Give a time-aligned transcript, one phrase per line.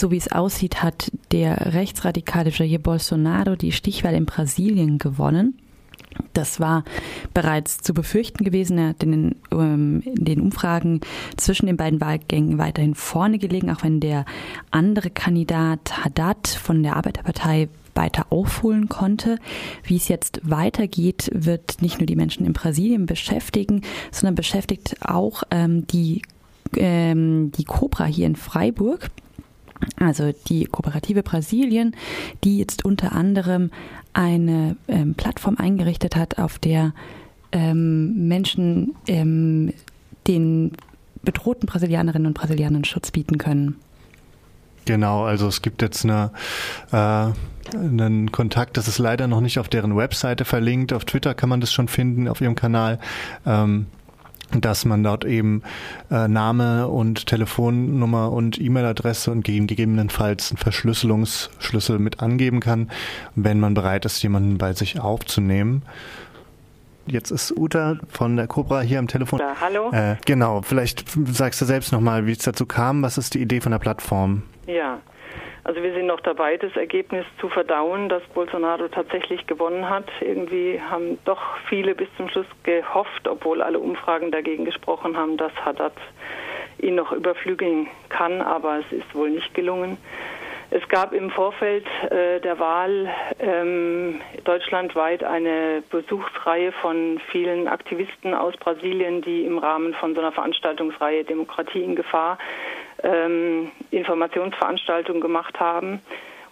[0.00, 5.58] So wie es aussieht, hat der rechtsradikale Jair Bolsonaro die Stichwahl in Brasilien gewonnen.
[6.32, 6.84] Das war
[7.34, 8.78] bereits zu befürchten gewesen.
[8.78, 11.02] Er hat in den, ähm, in den, Umfragen
[11.36, 14.24] zwischen den beiden Wahlgängen weiterhin vorne gelegen, auch wenn der
[14.70, 19.36] andere Kandidat Haddad von der Arbeiterpartei weiter aufholen konnte.
[19.82, 23.82] Wie es jetzt weitergeht, wird nicht nur die Menschen in Brasilien beschäftigen,
[24.12, 26.22] sondern beschäftigt auch ähm, die,
[26.74, 29.10] ähm, die Cobra hier in Freiburg
[29.98, 31.96] also die Kooperative Brasilien,
[32.44, 33.70] die jetzt unter anderem
[34.12, 36.92] eine ähm, Plattform eingerichtet hat, auf der
[37.52, 39.72] ähm, Menschen ähm,
[40.26, 40.72] den
[41.22, 43.76] bedrohten Brasilianerinnen und Brasilianern Schutz bieten können.
[44.86, 46.30] Genau, also es gibt jetzt eine,
[46.90, 50.92] äh, einen Kontakt, das ist leider noch nicht auf deren Webseite verlinkt.
[50.92, 52.98] Auf Twitter kann man das schon finden, auf ihrem Kanal.
[53.46, 53.86] Ähm,
[54.52, 55.62] dass man dort eben
[56.10, 62.90] äh, Name und Telefonnummer und E-Mail-Adresse und gegebenenfalls einen Verschlüsselungsschlüssel mit angeben kann,
[63.34, 65.82] wenn man bereit ist, jemanden bei sich aufzunehmen.
[67.06, 69.40] Jetzt ist Uta von der Cobra hier am Telefon.
[69.40, 69.90] Ja, hallo.
[69.90, 73.02] Äh, genau, vielleicht sagst du selbst nochmal, wie es dazu kam.
[73.02, 74.42] Was ist die Idee von der Plattform?
[74.66, 74.98] Ja,
[75.64, 80.06] also wir sind noch dabei, das Ergebnis zu verdauen, dass Bolsonaro tatsächlich gewonnen hat.
[80.20, 85.52] Irgendwie haben doch viele bis zum Schluss gehofft, obwohl alle Umfragen dagegen gesprochen haben, dass
[85.64, 85.92] Haddad
[86.78, 89.98] ihn noch überflügeln kann, aber es ist wohl nicht gelungen.
[90.72, 98.56] Es gab im Vorfeld äh, der Wahl ähm, deutschlandweit eine Besuchsreihe von vielen Aktivisten aus
[98.56, 102.38] Brasilien, die im Rahmen von so einer Veranstaltungsreihe Demokratie in Gefahr
[103.02, 106.00] ähm, Informationsveranstaltungen gemacht haben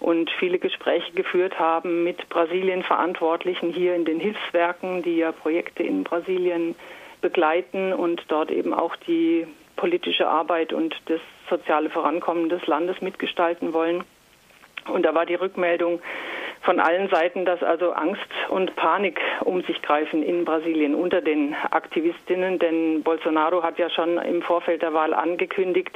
[0.00, 6.04] und viele Gespräche geführt haben mit Brasilien-Verantwortlichen hier in den Hilfswerken, die ja Projekte in
[6.04, 6.76] Brasilien
[7.20, 9.46] begleiten und dort eben auch die
[9.76, 14.04] politische Arbeit und das soziale Vorankommen des Landes mitgestalten wollen.
[14.86, 16.00] Und da war die Rückmeldung
[16.62, 21.54] von allen Seiten, dass also Angst und Panik um sich greifen in Brasilien unter den
[21.70, 25.94] Aktivistinnen, denn Bolsonaro hat ja schon im Vorfeld der Wahl angekündigt,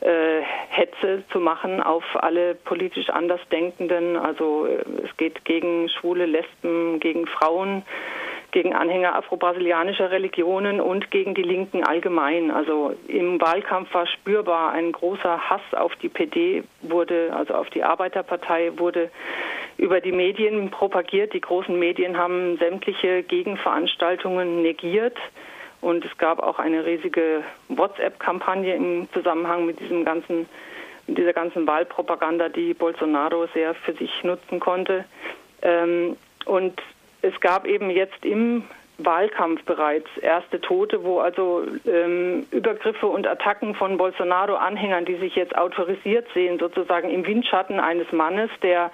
[0.00, 4.16] äh, Hetze zu machen auf alle politisch Andersdenkenden.
[4.16, 7.82] Also äh, es geht gegen Schwule, Lesben, gegen Frauen,
[8.52, 12.50] gegen Anhänger afro-brasilianischer Religionen und gegen die Linken allgemein.
[12.50, 17.82] Also im Wahlkampf war spürbar ein großer Hass auf die PD wurde, also auf die
[17.82, 19.10] Arbeiterpartei wurde
[19.76, 21.34] über die Medien propagiert.
[21.34, 25.16] Die großen Medien haben sämtliche Gegenveranstaltungen negiert.
[25.80, 30.48] Und es gab auch eine riesige WhatsApp-Kampagne im Zusammenhang mit diesem ganzen,
[31.06, 35.04] mit dieser ganzen Wahlpropaganda, die Bolsonaro sehr für sich nutzen konnte.
[35.62, 36.80] Ähm, und
[37.22, 38.64] es gab eben jetzt im
[38.98, 45.56] Wahlkampf bereits erste Tote, wo also ähm, Übergriffe und Attacken von Bolsonaro-Anhängern, die sich jetzt
[45.56, 48.90] autorisiert sehen, sozusagen im Windschatten eines Mannes, der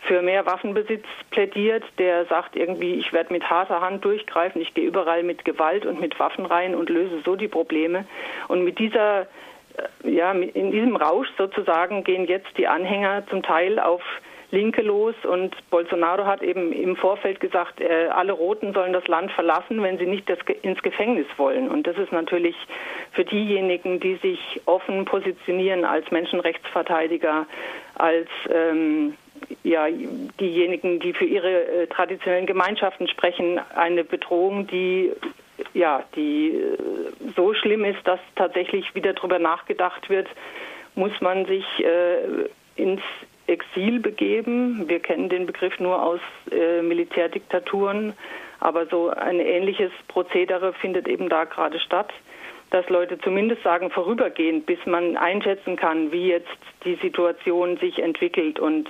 [0.00, 4.86] für mehr Waffenbesitz plädiert, der sagt irgendwie, ich werde mit harter Hand durchgreifen, ich gehe
[4.86, 8.06] überall mit Gewalt und mit Waffen rein und löse so die Probleme.
[8.48, 13.78] Und mit dieser äh, ja, in diesem Rausch sozusagen gehen jetzt die Anhänger zum Teil
[13.78, 14.02] auf
[14.50, 19.32] Linke los und Bolsonaro hat eben im Vorfeld gesagt, äh, alle Roten sollen das Land
[19.32, 21.68] verlassen, wenn sie nicht das, ins Gefängnis wollen.
[21.68, 22.56] Und das ist natürlich
[23.12, 27.46] für diejenigen, die sich offen positionieren als Menschenrechtsverteidiger,
[27.94, 29.14] als ähm,
[29.62, 35.12] ja, diejenigen, die für ihre äh, traditionellen Gemeinschaften sprechen, eine Bedrohung, die
[35.72, 36.76] ja, die äh,
[37.36, 40.28] so schlimm ist, dass tatsächlich wieder darüber nachgedacht wird,
[40.94, 43.02] muss man sich äh, ins
[43.46, 44.88] Exil begeben.
[44.88, 48.14] Wir kennen den Begriff nur aus äh, Militärdiktaturen,
[48.60, 52.12] aber so ein ähnliches Prozedere findet eben da gerade statt,
[52.70, 56.48] dass Leute zumindest sagen, vorübergehend, bis man einschätzen kann, wie jetzt
[56.84, 58.88] die Situation sich entwickelt und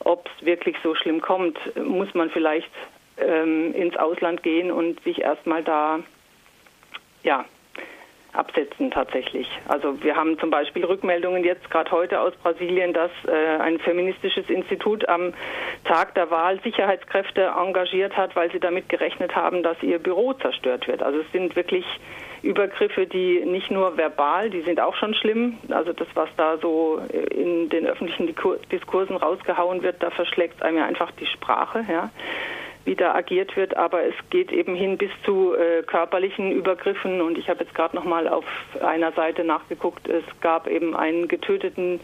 [0.00, 2.70] ob es wirklich so schlimm kommt, muss man vielleicht
[3.18, 6.00] ähm, ins Ausland gehen und sich erstmal da
[7.24, 7.44] ja,
[8.38, 9.48] absetzen tatsächlich.
[9.66, 14.48] Also wir haben zum Beispiel Rückmeldungen jetzt gerade heute aus Brasilien, dass äh, ein feministisches
[14.48, 15.34] Institut am
[15.84, 20.86] Tag der Wahl Sicherheitskräfte engagiert hat, weil sie damit gerechnet haben, dass ihr Büro zerstört
[20.86, 21.02] wird.
[21.02, 21.84] Also es sind wirklich
[22.42, 25.58] Übergriffe, die nicht nur verbal, die sind auch schon schlimm.
[25.70, 28.32] Also das, was da so in den öffentlichen
[28.70, 31.84] Diskursen rausgehauen wird, da verschlägt einem ja einfach die Sprache.
[31.90, 32.10] Ja
[32.88, 37.36] wie da agiert wird, aber es geht eben hin bis zu äh, körperlichen Übergriffen und
[37.36, 38.46] ich habe jetzt gerade noch mal auf
[38.82, 40.08] einer Seite nachgeguckt.
[40.08, 42.00] Es gab eben einen getöteten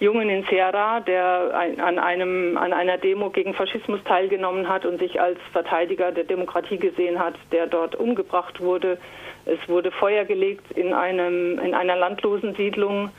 [0.00, 4.98] Jungen in Serra, der ein, an einem an einer Demo gegen Faschismus teilgenommen hat und
[4.98, 8.98] sich als Verteidiger der Demokratie gesehen hat, der dort umgebracht wurde.
[9.46, 13.10] Es wurde Feuer gelegt in einem in einer landlosen Siedlung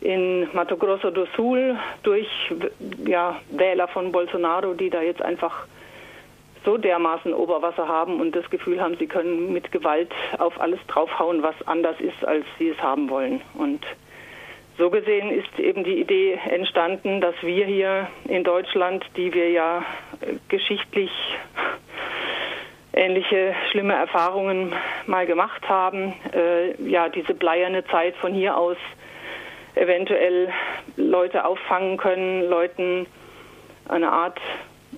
[0.00, 2.28] in Mato Grosso do Sul durch
[3.04, 5.66] ja, Wähler von Bolsonaro, die da jetzt einfach
[6.64, 11.42] so dermaßen Oberwasser haben und das Gefühl haben, sie können mit Gewalt auf alles draufhauen,
[11.42, 13.40] was anders ist, als sie es haben wollen.
[13.54, 13.84] Und
[14.78, 19.84] so gesehen ist eben die Idee entstanden, dass wir hier in Deutschland, die wir ja
[20.20, 21.10] äh, geschichtlich
[22.94, 24.72] ähnliche schlimme Erfahrungen
[25.06, 28.76] mal gemacht haben, äh, ja, diese bleierne Zeit von hier aus
[29.74, 30.52] eventuell
[30.96, 33.06] Leute auffangen können, Leuten
[33.88, 34.38] eine Art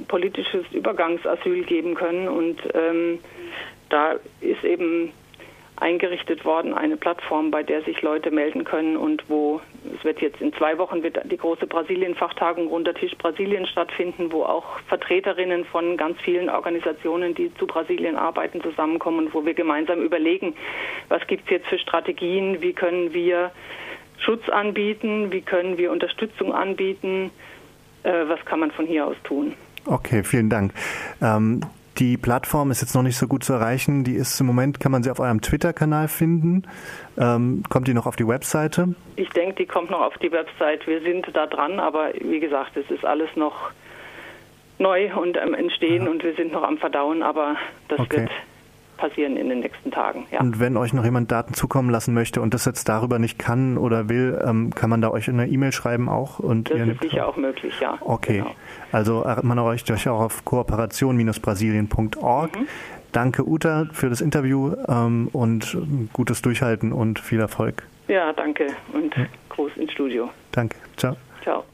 [0.09, 2.29] politisches Übergangsasyl geben können.
[2.29, 3.19] Und ähm,
[3.89, 5.13] da ist eben
[5.77, 9.61] eingerichtet worden, eine Plattform, bei der sich Leute melden können und wo
[9.97, 14.45] es wird jetzt in zwei Wochen wird die große Brasilien-Fachtagung Runder Tisch Brasilien stattfinden, wo
[14.45, 20.55] auch Vertreterinnen von ganz vielen Organisationen, die zu Brasilien arbeiten, zusammenkommen, wo wir gemeinsam überlegen,
[21.09, 23.51] was gibt es jetzt für Strategien, wie können wir
[24.19, 27.31] Schutz anbieten, wie können wir Unterstützung anbieten,
[28.05, 29.55] äh, was kann man von hier aus tun.
[29.87, 30.73] Okay, vielen Dank.
[31.21, 31.61] Ähm,
[31.99, 34.03] die Plattform ist jetzt noch nicht so gut zu erreichen.
[34.03, 36.65] Die ist im Moment, kann man sie auf eurem Twitter-Kanal finden.
[37.17, 38.95] Ähm, kommt die noch auf die Webseite?
[39.17, 40.87] Ich denke, die kommt noch auf die Website.
[40.87, 43.71] Wir sind da dran, aber wie gesagt, es ist alles noch
[44.79, 46.11] neu und am Entstehen ja.
[46.11, 47.57] und wir sind noch am Verdauen, aber
[47.89, 48.23] das okay.
[48.23, 48.31] wird
[49.09, 50.27] passieren in den nächsten Tagen.
[50.31, 50.41] Ja.
[50.41, 53.77] Und wenn euch noch jemand Daten zukommen lassen möchte und das jetzt darüber nicht kann
[53.77, 56.39] oder will, ähm, kann man da euch eine E-Mail schreiben auch?
[56.39, 57.99] Und das ist sicher auch möglich, ja.
[58.01, 58.39] Okay.
[58.39, 58.55] Genau.
[58.93, 62.59] Also äh, man erreicht euch auch auf kooperation-brasilien.org.
[62.59, 62.67] Mhm.
[63.13, 65.77] Danke Uta für das Interview ähm, und
[66.13, 67.83] gutes Durchhalten und viel Erfolg.
[68.09, 69.15] Ja, danke und
[69.51, 70.31] Gruß ins Studio.
[70.53, 70.79] Danke.
[70.97, 71.17] Ciao.
[71.43, 71.65] Ciao.